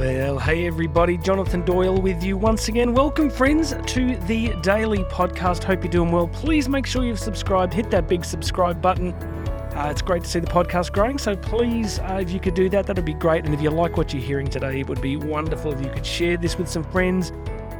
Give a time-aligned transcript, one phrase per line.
[0.00, 2.94] Well, hey everybody, Jonathan Doyle with you once again.
[2.94, 5.62] Welcome, friends, to the daily podcast.
[5.62, 6.26] Hope you're doing well.
[6.26, 9.12] Please make sure you've subscribed, hit that big subscribe button.
[9.12, 12.70] Uh, it's great to see the podcast growing, so please, uh, if you could do
[12.70, 13.44] that, that'd be great.
[13.44, 16.06] And if you like what you're hearing today, it would be wonderful if you could
[16.06, 17.30] share this with some friends.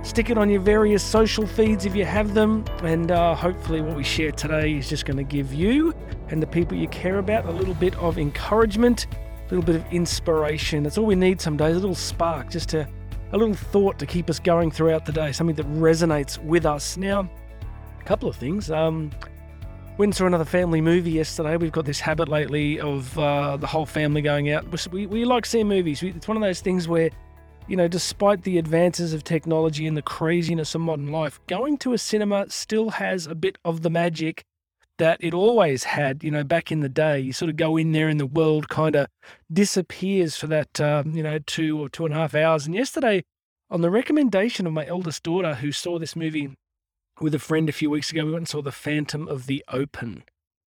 [0.03, 3.97] Stick it on your various social feeds if you have them, and uh, hopefully, what
[3.97, 5.95] we share today is just going to give you
[6.29, 9.07] and the people you care about a little bit of encouragement
[9.55, 10.83] little bit of inspiration.
[10.83, 12.89] That's all we need some days, a little spark, just to,
[13.33, 16.97] a little thought to keep us going throughout the day, something that resonates with us.
[16.97, 17.31] Now,
[18.01, 18.71] a couple of things.
[18.71, 19.11] Um,
[19.99, 21.59] went saw another family movie yesterday.
[21.59, 24.91] We've got this habit lately of uh, the whole family going out.
[24.91, 26.03] We, we like seeing movies.
[26.03, 27.11] It's one of those things where,
[27.69, 31.93] you know, despite the advances of technology and the craziness of modern life, going to
[31.93, 34.45] a cinema still has a bit of the magic
[35.01, 37.19] that it always had, you know, back in the day.
[37.19, 39.07] You sort of go in there and the world kind of
[39.51, 42.67] disappears for that, um, you know, two or two and a half hours.
[42.67, 43.25] And yesterday,
[43.71, 46.55] on the recommendation of my eldest daughter, who saw this movie
[47.21, 49.65] with a friend a few weeks ago, we went and saw The Phantom of the
[49.69, 50.23] Open.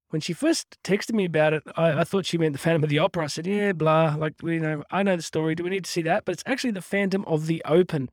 [0.09, 2.89] When she first texted me about it, I, I thought she meant The Phantom of
[2.89, 3.25] the Opera.
[3.25, 5.53] I said, yeah, blah, like, you know, I know the story.
[5.53, 6.25] Do we need to see that?
[6.25, 8.09] But it's actually The Phantom of the Open.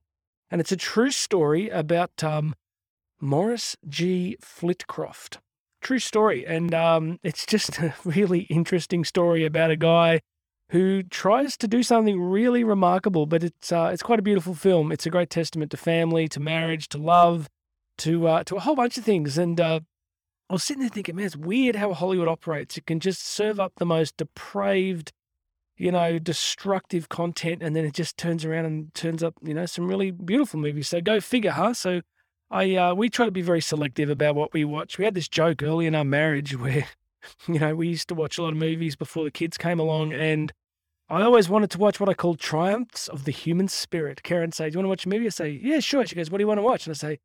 [0.50, 2.54] And it's a true story about um,
[3.20, 4.36] Maurice G.
[4.42, 5.38] Flitcroft.
[5.80, 6.46] True story.
[6.46, 10.20] And um, it's just a really interesting story about a guy
[10.70, 14.92] who tries to do something really remarkable, but it's uh, it's quite a beautiful film.
[14.92, 17.48] It's a great testament to family, to marriage, to love,
[17.98, 19.36] to uh, to a whole bunch of things.
[19.36, 19.80] And uh,
[20.48, 22.76] I was sitting there thinking, man, it's weird how Hollywood operates.
[22.76, 25.12] It can just serve up the most depraved,
[25.76, 29.66] you know, destructive content, and then it just turns around and turns up, you know,
[29.66, 30.88] some really beautiful movies.
[30.88, 31.74] So go figure, huh?
[31.74, 32.02] So
[32.50, 34.98] I uh, we try to be very selective about what we watch.
[34.98, 36.86] We had this joke early in our marriage where,
[37.46, 40.12] you know, we used to watch a lot of movies before the kids came along,
[40.12, 40.52] and
[41.08, 44.22] I always wanted to watch what I called Triumphs of the Human Spirit.
[44.22, 46.30] Karen say, "Do you want to watch a movie?" I say, "Yeah, sure." She goes,
[46.30, 47.18] "What do you want to watch?" And I say,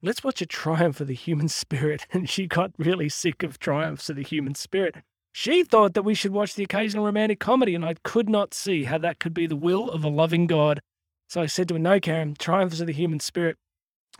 [0.00, 4.08] "Let's watch a Triumph of the Human Spirit." And she got really sick of Triumphs
[4.08, 4.96] of the Human Spirit.
[5.32, 8.84] She thought that we should watch the occasional romantic comedy, and I could not see
[8.84, 10.80] how that could be the will of a loving God.
[11.28, 13.56] So I said to her, "No, Karen, Triumphs of the Human Spirit."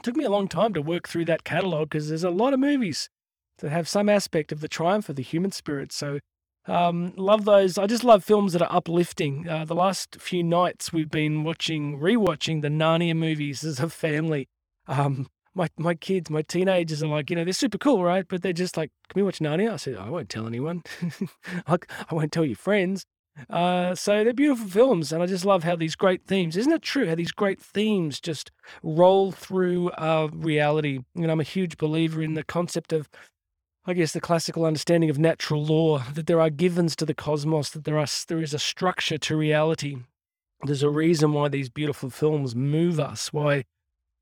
[0.02, 2.60] Took me a long time to work through that catalogue because there's a lot of
[2.60, 3.10] movies
[3.58, 5.92] that have some aspect of the triumph of the human spirit.
[5.92, 6.20] So,
[6.66, 7.78] um, love those.
[7.78, 9.48] I just love films that are uplifting.
[9.48, 14.48] Uh, the last few nights we've been watching, rewatching the Narnia movies as a family.
[14.86, 18.26] Um, my my kids, my teenagers are like, you know, they're super cool, right?
[18.28, 19.72] But they're just like, can we watch Narnia?
[19.72, 20.84] I said, I won't tell anyone.
[21.66, 21.78] I
[22.12, 23.04] won't tell your friends.
[23.50, 26.56] Uh, so they're beautiful films, and I just love how these great themes.
[26.56, 28.50] Isn't it true how these great themes just
[28.82, 31.00] roll through uh, reality?
[31.14, 33.08] You know, I'm a huge believer in the concept of,
[33.86, 37.70] I guess, the classical understanding of natural law that there are givens to the cosmos,
[37.70, 39.98] that there are there is a structure to reality.
[40.64, 43.32] There's a reason why these beautiful films move us.
[43.32, 43.64] Why,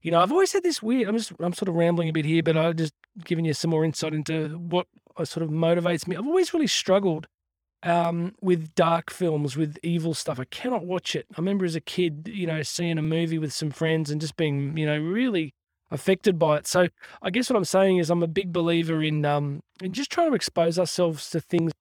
[0.02, 1.08] you know, I've always had this weird.
[1.08, 2.92] I'm just I'm sort of rambling a bit here, but I'm just
[3.24, 6.16] giving you some more insight into what uh, sort of motivates me.
[6.16, 7.26] I've always really struggled
[7.82, 10.40] um, with dark films, with evil stuff.
[10.40, 11.26] I cannot watch it.
[11.32, 14.36] I remember as a kid, you know, seeing a movie with some friends and just
[14.36, 15.54] being, you know, really
[15.90, 16.66] affected by it.
[16.66, 16.88] So
[17.22, 20.30] I guess what I'm saying is I'm a big believer in um, in just trying
[20.30, 21.72] to expose ourselves to things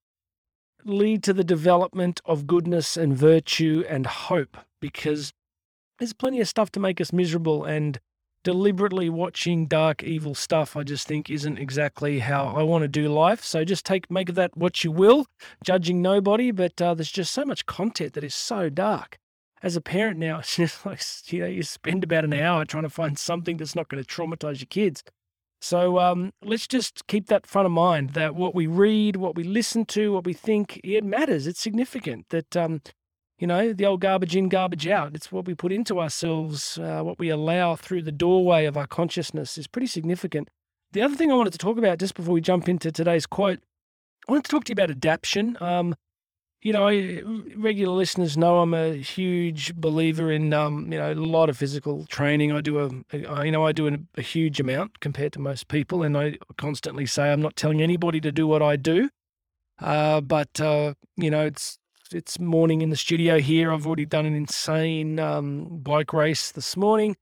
[0.84, 5.32] lead to the development of goodness and virtue and hope because
[5.98, 7.98] there's plenty of stuff to make us miserable and
[8.46, 13.08] deliberately watching dark, evil stuff, I just think isn't exactly how I want to do
[13.08, 13.42] life.
[13.42, 15.26] So just take make of that what you will,
[15.64, 16.52] judging nobody.
[16.52, 19.18] But uh, there's just so much content that is so dark.
[19.64, 21.02] As a parent now, it's just like
[21.32, 24.08] you know you spend about an hour trying to find something that's not going to
[24.08, 25.02] traumatize your kids.
[25.60, 29.42] So um, let's just keep that front of mind that what we read, what we
[29.42, 31.48] listen to, what we think, it matters.
[31.48, 32.28] It's significant.
[32.28, 32.80] That um,
[33.38, 35.14] you know, the old garbage in, garbage out.
[35.14, 38.86] It's what we put into ourselves, uh, what we allow through the doorway of our
[38.86, 40.48] consciousness is pretty significant.
[40.92, 43.60] The other thing I wanted to talk about just before we jump into today's quote,
[44.26, 45.56] I wanted to talk to you about adaptation.
[45.60, 45.94] Um,
[46.62, 46.88] you know,
[47.56, 52.06] regular listeners know I'm a huge believer in, um, you know, a lot of physical
[52.06, 52.50] training.
[52.50, 52.80] I do
[53.12, 56.38] a, you know, I do a, a huge amount compared to most people, and I
[56.56, 59.10] constantly say I'm not telling anybody to do what I do.
[59.78, 61.78] Uh, but uh, you know, it's
[62.12, 63.72] it's morning in the studio here.
[63.72, 67.16] I've already done an insane um, bike race this morning.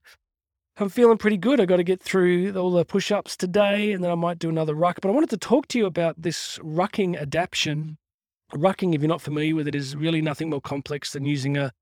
[0.76, 1.60] I'm feeling pretty good.
[1.60, 4.48] I got to get through all the push ups today and then I might do
[4.48, 4.98] another ruck.
[5.00, 7.96] But I wanted to talk to you about this rucking adaptation.
[8.52, 11.72] Rucking, if you're not familiar with it, is really nothing more complex than using a,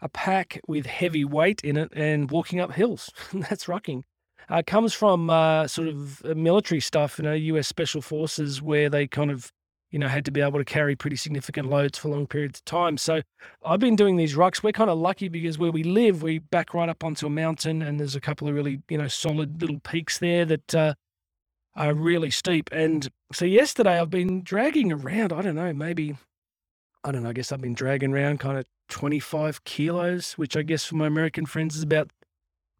[0.00, 3.10] a pack with heavy weight in it and walking up hills.
[3.32, 4.02] That's rucking.
[4.50, 8.90] Uh, it comes from uh, sort of military stuff, you know, US Special Forces, where
[8.90, 9.52] they kind of
[9.90, 12.64] you know, had to be able to carry pretty significant loads for long periods of
[12.64, 12.96] time.
[12.96, 13.22] So
[13.64, 14.62] I've been doing these rucks.
[14.62, 17.82] We're kind of lucky because where we live, we back right up onto a mountain
[17.82, 20.94] and there's a couple of really, you know, solid little peaks there that uh,
[21.74, 22.70] are really steep.
[22.72, 26.16] And so yesterday I've been dragging around, I don't know, maybe,
[27.02, 30.62] I don't know, I guess I've been dragging around kind of 25 kilos, which I
[30.62, 32.10] guess for my American friends is about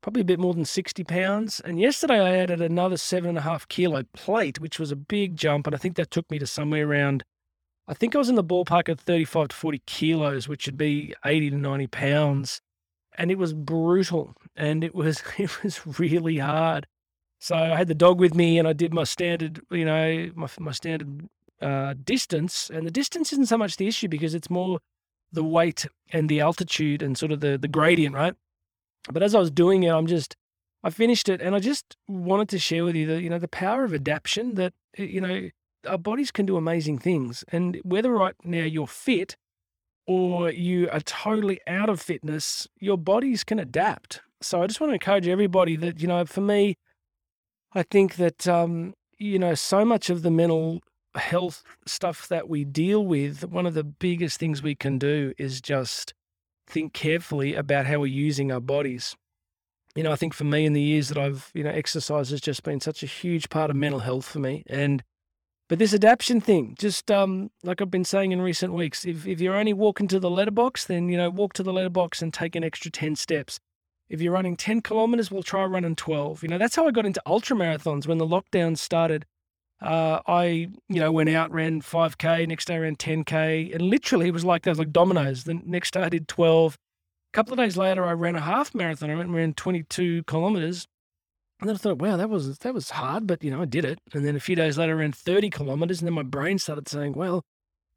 [0.03, 1.61] probably a bit more than 60 pounds.
[1.61, 5.37] And yesterday I added another seven and a half kilo plate, which was a big
[5.37, 5.67] jump.
[5.67, 7.25] And I think that took me to somewhere around,
[7.87, 11.15] I think I was in the ballpark of 35 to 40 kilos, which would be
[11.25, 12.61] 80 to 90 pounds.
[13.19, 16.87] And it was brutal and it was, it was really hard.
[17.39, 20.49] So I had the dog with me and I did my standard, you know, my,
[20.59, 21.29] my standard
[21.61, 22.71] uh, distance.
[22.73, 24.79] And the distance isn't so much the issue because it's more
[25.33, 28.35] the weight and the altitude and sort of the, the gradient, right?
[29.11, 30.37] But as I was doing it, I'm just,
[30.83, 33.49] I finished it and I just wanted to share with you the, you know, the
[33.49, 35.51] power of adaptation that, you know,
[35.89, 37.45] our bodies can do amazing things.
[37.51, 39.37] And whether right now you're fit
[40.07, 44.21] or you are totally out of fitness, your bodies can adapt.
[44.43, 46.77] So I just want to encourage everybody that, you know, for me,
[47.73, 50.81] I think that, um, you know, so much of the mental
[51.15, 55.61] health stuff that we deal with, one of the biggest things we can do is
[55.61, 56.15] just
[56.71, 59.17] think carefully about how we're using our bodies.
[59.95, 62.41] You know, I think for me in the years that I've, you know, exercise has
[62.41, 64.63] just been such a huge part of mental health for me.
[64.69, 65.03] And
[65.69, 69.41] but this adaptation thing, just um, like I've been saying in recent weeks, if if
[69.41, 72.57] you're only walking to the letterbox, then you know, walk to the letterbox and take
[72.57, 73.61] an extra 10 steps.
[74.09, 76.43] If you're running 10 kilometers, we'll try running 12.
[76.43, 79.27] You know, that's how I got into ultra marathons when the lockdown started.
[79.81, 84.33] Uh, I, you know, went out, ran 5K, next day ran 10K, and literally it
[84.33, 85.45] was like was like dominoes.
[85.45, 86.75] The next day I did 12.
[86.75, 89.11] A couple of days later, I ran a half marathon.
[89.11, 90.87] I went and ran 22 kilometers.
[91.61, 93.85] And then I thought, wow, that was that was hard, but you know, I did
[93.85, 93.99] it.
[94.13, 96.89] And then a few days later, I ran 30 kilometers, and then my brain started
[96.89, 97.43] saying, well,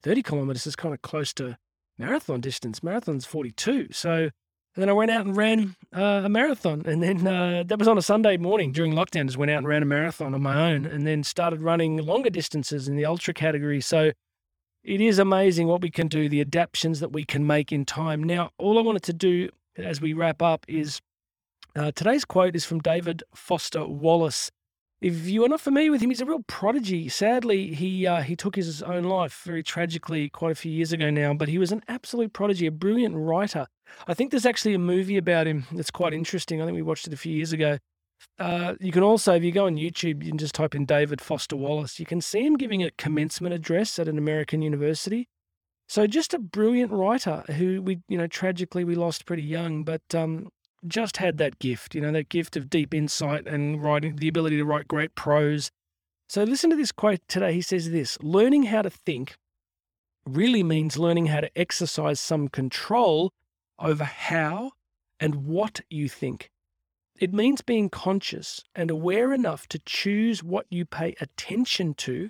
[0.03, 1.57] 30 kilometers is kind of close to
[1.97, 2.83] marathon distance.
[2.83, 4.29] Marathon's 42, so
[4.75, 6.83] and then I went out and ran uh, a marathon.
[6.85, 9.27] And then uh, that was on a Sunday morning during lockdown.
[9.27, 12.31] Just went out and ran a marathon on my own and then started running longer
[12.31, 13.81] distances in the ultra category.
[13.81, 14.11] So
[14.83, 18.23] it is amazing what we can do, the adaptations that we can make in time.
[18.23, 21.01] Now, all I wanted to do as we wrap up is
[21.75, 24.49] uh, today's quote is from David Foster Wallace.
[25.03, 27.09] If you are not familiar with him, he's a real prodigy.
[27.09, 31.09] Sadly, he uh, he took his own life very tragically quite a few years ago
[31.09, 31.33] now.
[31.33, 33.67] But he was an absolute prodigy, a brilliant writer.
[34.07, 36.61] I think there's actually a movie about him that's quite interesting.
[36.61, 37.79] I think we watched it a few years ago.
[38.39, 41.19] Uh, you can also, if you go on YouTube, you can just type in David
[41.19, 41.99] Foster Wallace.
[41.99, 45.27] You can see him giving a commencement address at an American university.
[45.89, 50.01] So just a brilliant writer who we, you know, tragically we lost pretty young, but
[50.15, 50.47] um,
[50.87, 54.57] just had that gift, you know, that gift of deep insight and writing, the ability
[54.57, 55.71] to write great prose.
[56.27, 57.53] So listen to this quote today.
[57.53, 59.37] He says this learning how to think
[60.25, 63.31] really means learning how to exercise some control
[63.79, 64.71] over how
[65.19, 66.49] and what you think.
[67.19, 72.29] It means being conscious and aware enough to choose what you pay attention to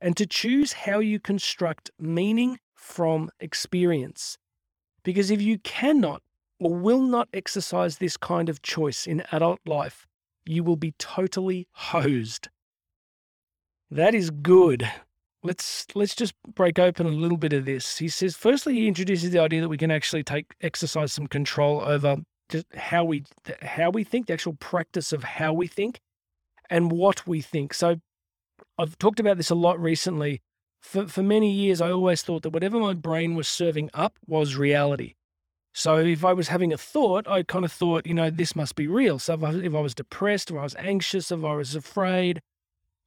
[0.00, 4.38] and to choose how you construct meaning from experience.
[5.02, 6.22] Because if you cannot
[6.64, 10.06] or will not exercise this kind of choice in adult life,
[10.46, 12.48] you will be totally hosed.
[13.90, 14.90] That is good.
[15.42, 17.98] Let's let's just break open a little bit of this.
[17.98, 21.82] He says firstly he introduces the idea that we can actually take exercise some control
[21.82, 22.16] over
[22.48, 23.24] just how we
[23.60, 26.00] how we think, the actual practice of how we think
[26.70, 27.74] and what we think.
[27.74, 27.96] So
[28.78, 30.40] I've talked about this a lot recently.
[30.80, 34.56] For for many years I always thought that whatever my brain was serving up was
[34.56, 35.14] reality.
[35.76, 38.76] So if I was having a thought, I kind of thought, you know, this must
[38.76, 39.18] be real.
[39.18, 42.40] So if I, if I was depressed or I was anxious, if I was afraid,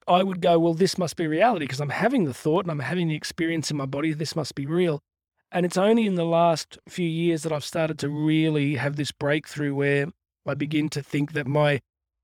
[0.05, 2.79] I would go, well, this must be reality because I'm having the thought and I'm
[2.79, 4.11] having the experience in my body.
[4.13, 5.01] This must be real.
[5.49, 9.13] And it's only in the last few years that I've started to really have this
[9.13, 10.07] breakthrough where
[10.45, 11.79] I begin to think that my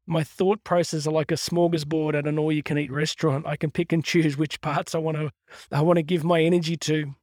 [0.05, 3.47] my thought process are like a smorgasbord at an all-you-can-eat restaurant.
[3.47, 5.31] I can pick and choose which parts I want to
[5.71, 7.15] I want to give my energy to.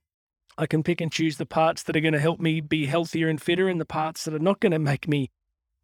[0.60, 3.28] I can pick and choose the parts that are going to help me be healthier
[3.28, 5.30] and fitter and the parts that are not going to make me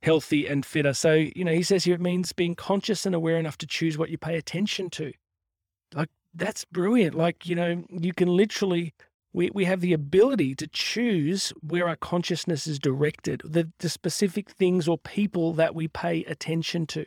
[0.03, 0.93] healthy and fitter.
[0.93, 3.97] So, you know, he says here it means being conscious and aware enough to choose
[3.97, 5.15] what you pay attention to.
[5.95, 7.15] Like, that's brilliant.
[7.15, 8.93] Like, you know, you can literally,
[9.33, 14.51] we, we have the ability to choose where our consciousness is directed, the, the specific
[14.51, 17.07] things or people that we pay attention to.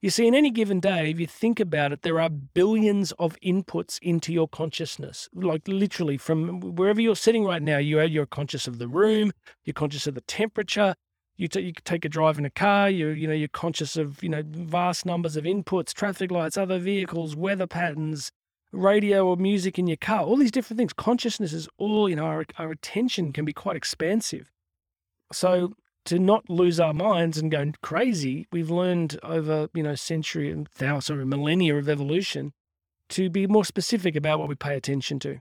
[0.00, 3.36] You see, in any given day, if you think about it, there are billions of
[3.44, 5.28] inputs into your consciousness.
[5.34, 9.32] Like literally, from wherever you're sitting right now, you are, you're conscious of the room,
[9.64, 10.94] you're conscious of the temperature.
[11.36, 12.90] You, t- you take a drive in a car.
[12.90, 16.80] You you know you're conscious of you know vast numbers of inputs, traffic lights, other
[16.80, 18.32] vehicles, weather patterns,
[18.72, 20.92] radio or music in your car, all these different things.
[20.92, 24.52] Consciousness is all, you know, our, our attention can be quite expansive.
[25.32, 25.74] So
[26.08, 30.66] to not lose our minds and go crazy, we've learned over, you know, century and
[30.68, 32.54] thousands or millennia of evolution
[33.10, 35.40] to be more specific about what we pay attention to.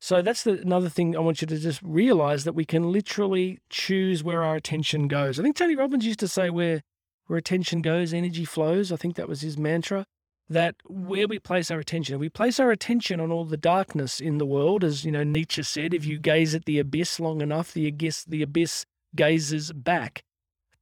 [0.00, 3.60] So that's the, another thing I want you to just realize that we can literally
[3.70, 5.38] choose where our attention goes.
[5.38, 6.82] I think Tony Robbins used to say where
[7.28, 8.92] where attention goes, energy flows.
[8.92, 10.06] I think that was his mantra.
[10.48, 14.20] That where we place our attention, if we place our attention on all the darkness
[14.20, 17.40] in the world, as you know Nietzsche said, if you gaze at the abyss long
[17.40, 18.86] enough, the abyss, the abyss
[19.16, 20.22] gazes back.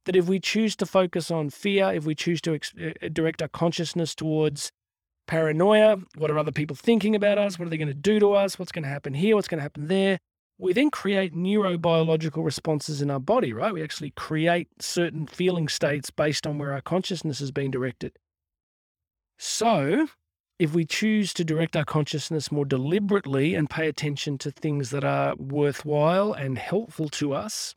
[0.05, 3.41] That if we choose to focus on fear, if we choose to ex- uh, direct
[3.41, 4.71] our consciousness towards
[5.27, 5.97] paranoia.
[6.17, 7.57] What are other people thinking about us?
[7.57, 8.59] What are they going to do to us?
[8.59, 9.35] What's going to happen here?
[9.35, 10.19] What's going to happen there?
[10.57, 13.73] We then create neurobiological responses in our body, right?
[13.73, 18.17] We actually create certain feeling states based on where our consciousness has been directed.
[19.37, 20.07] So,
[20.57, 25.03] if we choose to direct our consciousness more deliberately and pay attention to things that
[25.03, 27.73] are worthwhile and helpful to us,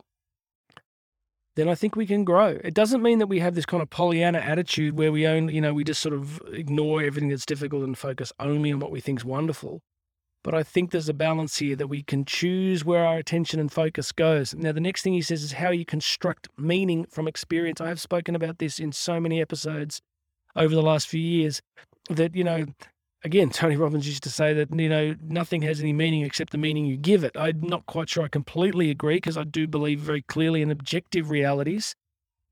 [1.59, 2.57] then I think we can grow.
[2.63, 5.61] It doesn't mean that we have this kind of Pollyanna attitude where we only, you
[5.61, 9.01] know, we just sort of ignore everything that's difficult and focus only on what we
[9.01, 9.81] think is wonderful.
[10.43, 13.71] But I think there's a balance here that we can choose where our attention and
[13.71, 14.55] focus goes.
[14.55, 17.81] Now, the next thing he says is how you construct meaning from experience.
[17.81, 20.01] I have spoken about this in so many episodes
[20.55, 21.61] over the last few years
[22.09, 22.67] that, you know,
[23.23, 26.57] again, Tony Robbins used to say that, you know, nothing has any meaning except the
[26.57, 27.35] meaning you give it.
[27.35, 31.29] I'm not quite sure I completely agree because I do believe very clearly in objective
[31.29, 31.95] realities.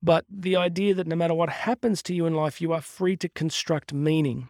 [0.01, 3.17] But the idea that no matter what happens to you in life, you are free
[3.17, 4.50] to construct meaning.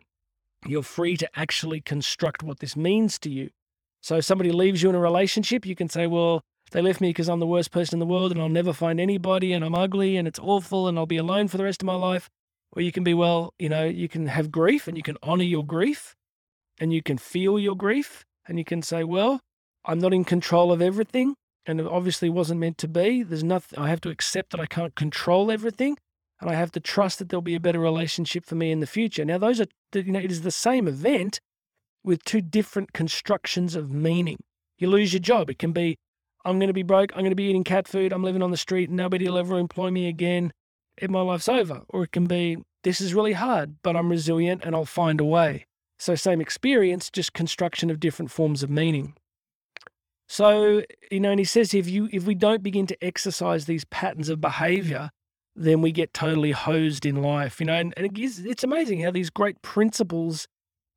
[0.65, 3.51] You're free to actually construct what this means to you.
[4.01, 7.09] So if somebody leaves you in a relationship, you can say, well, they left me
[7.09, 9.75] because I'm the worst person in the world and I'll never find anybody and I'm
[9.75, 12.29] ugly and it's awful and I'll be alone for the rest of my life.
[12.77, 15.43] Or you can be, well, you know, you can have grief and you can honor
[15.43, 16.15] your grief
[16.79, 19.39] and you can feel your grief and you can say, well,
[19.83, 21.33] I'm not in control of everything
[21.65, 23.23] and it obviously wasn't meant to be.
[23.23, 25.97] There's nothing, I have to accept that I can't control everything
[26.39, 28.85] and I have to trust that there'll be a better relationship for me in the
[28.85, 29.25] future.
[29.25, 29.65] Now, those are,
[29.95, 31.39] you know, it is the same event
[32.03, 34.37] with two different constructions of meaning.
[34.77, 35.49] You lose your job.
[35.49, 35.97] It can be,
[36.45, 37.11] I'm going to be broke.
[37.13, 38.13] I'm going to be eating cat food.
[38.13, 38.91] I'm living on the street.
[38.91, 40.51] Nobody will ever employ me again
[41.07, 41.81] my life's over.
[41.89, 45.25] Or it can be, this is really hard, but I'm resilient and I'll find a
[45.25, 45.65] way.
[45.99, 49.15] So, same experience, just construction of different forms of meaning.
[50.27, 53.85] So, you know, and he says if you if we don't begin to exercise these
[53.85, 55.09] patterns of behavior,
[55.55, 57.59] then we get totally hosed in life.
[57.59, 60.47] You know, and, and it is, it's amazing how these great principles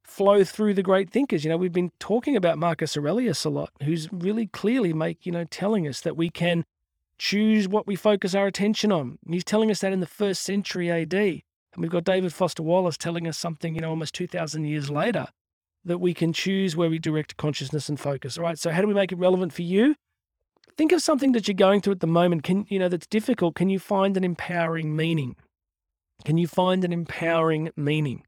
[0.04, 1.44] flow through the great thinkers.
[1.44, 5.32] You know, we've been talking about Marcus Aurelius a lot, who's really clearly make, you
[5.32, 6.64] know, telling us that we can
[7.20, 9.18] choose what we focus our attention on.
[9.28, 11.12] He's telling us that in the first century AD.
[11.12, 11.42] And
[11.76, 15.26] we've got David Foster Wallace telling us something, you know, almost 2,000 years later,
[15.84, 18.38] that we can choose where we direct consciousness and focus.
[18.38, 18.58] All right.
[18.58, 19.96] So, how do we make it relevant for you?
[20.78, 23.54] Think of something that you're going through at the moment, can, you know, that's difficult.
[23.54, 25.36] Can you find an empowering meaning?
[26.24, 28.24] Can you find an empowering meaning?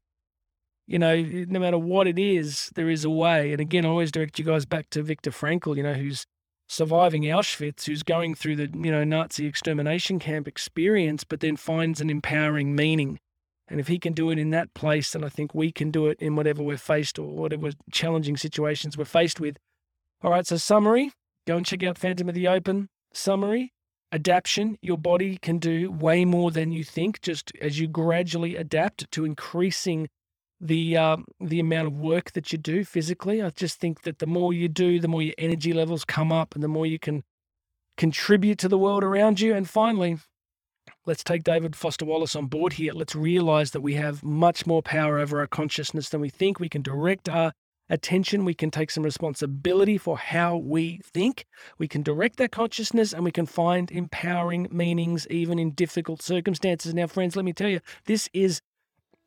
[0.85, 3.53] You know, no matter what it is, there is a way.
[3.53, 6.25] And again, I always direct you guys back to Viktor Frankl, you know, who's
[6.73, 12.01] surviving Auschwitz who's going through the you know Nazi extermination camp experience, but then finds
[12.01, 13.19] an empowering meaning.
[13.67, 16.07] And if he can do it in that place, then I think we can do
[16.07, 19.57] it in whatever we're faced or whatever challenging situations we're faced with.
[20.21, 21.11] All right, so summary
[21.45, 22.89] go and check out Phantom of the Open.
[23.13, 23.71] Summary
[24.11, 24.77] adaptation.
[24.81, 29.25] Your body can do way more than you think just as you gradually adapt to
[29.25, 30.09] increasing
[30.63, 33.41] the um, the amount of work that you do physically.
[33.41, 36.55] I just think that the more you do, the more your energy levels come up,
[36.55, 37.23] and the more you can
[37.97, 39.53] contribute to the world around you.
[39.53, 40.17] And finally,
[41.05, 42.93] let's take David Foster Wallace on board here.
[42.93, 46.59] Let's realize that we have much more power over our consciousness than we think.
[46.59, 47.51] We can direct our
[47.89, 48.45] attention.
[48.45, 51.45] We can take some responsibility for how we think.
[51.77, 56.93] We can direct that consciousness and we can find empowering meanings even in difficult circumstances.
[56.93, 58.61] Now, friends, let me tell you, this is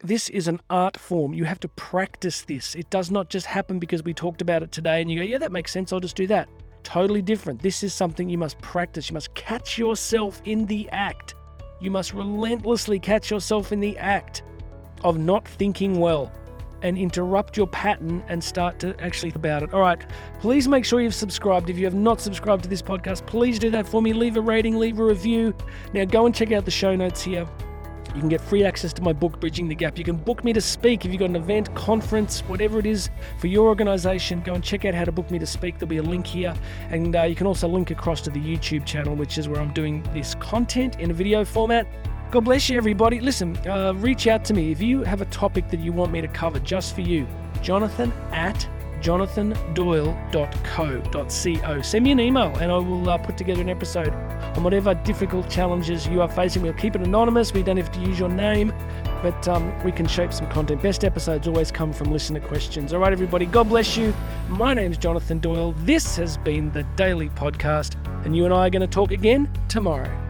[0.01, 1.33] this is an art form.
[1.33, 2.75] You have to practice this.
[2.75, 5.39] It does not just happen because we talked about it today and you go, yeah,
[5.39, 5.93] that makes sense.
[5.93, 6.49] I'll just do that.
[6.83, 7.63] Totally different.
[7.63, 9.09] This is something you must practice.
[9.09, 11.35] You must catch yourself in the act.
[11.81, 14.43] You must relentlessly catch yourself in the act
[15.03, 16.33] of not thinking well
[16.83, 19.73] and interrupt your pattern and start to actually think about it.
[19.73, 20.05] All right,
[20.41, 21.71] please make sure you've subscribed.
[21.71, 24.13] If you have not subscribed to this podcast, please do that for me.
[24.13, 25.55] Leave a rating, leave a review.
[25.95, 27.47] Now go and check out the show notes here.
[28.17, 29.99] You can get free access to my book, Bridging the Gap.
[29.99, 33.11] You can book me to speak if you've got an event, conference, whatever it is
[33.39, 34.41] for your organization.
[34.41, 35.79] Go and check out how to book me to speak.
[35.79, 36.55] There'll be a link here.
[36.89, 39.75] And uh, you can also link across to the YouTube channel, which is where I'm
[39.75, 41.87] doing this content in a video format.
[42.31, 43.21] God bless you, everybody.
[43.21, 46.23] Listen, uh, reach out to me if you have a topic that you want me
[46.23, 47.27] to cover just for you.
[47.61, 48.67] jonathan at
[49.07, 51.83] jonathandoyle.co.co.
[51.83, 54.13] Send me an email and I will uh, put together an episode
[54.57, 56.63] on whatever difficult challenges you are facing.
[56.63, 57.53] We'll keep it anonymous.
[57.53, 58.73] We don't have to use your name,
[59.23, 60.83] but um, we can shape some content.
[60.83, 62.93] Best episodes always come from listener questions.
[62.93, 64.13] All right, everybody, God bless you.
[64.49, 65.71] My name's Jonathan Doyle.
[65.79, 67.95] This has been the Daily Podcast,
[68.25, 70.26] and you and I are going to talk again tomorrow.